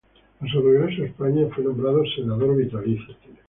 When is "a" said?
0.39-0.47, 1.03-1.05